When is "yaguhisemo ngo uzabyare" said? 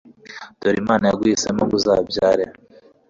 1.09-2.43